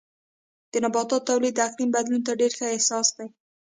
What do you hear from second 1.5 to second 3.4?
د اقلیم بدلون ته ډېر حساس دی.